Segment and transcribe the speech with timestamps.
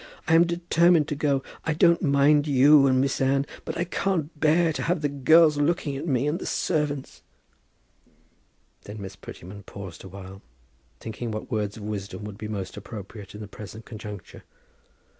[0.27, 1.43] I am determined to go.
[1.63, 5.57] I don't mind you and Miss Anne, but I can't bear to have the girls
[5.57, 7.21] looking at me, and the servants."
[8.85, 10.41] Then Miss Prettyman paused awhile,
[10.99, 14.41] thinking what words of wisdom would be most appropriate in the present conjuncture.